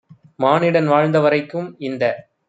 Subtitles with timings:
[0.39, 2.03] மானிடன் வாழ்ந்த வரைக்கும்- இந்த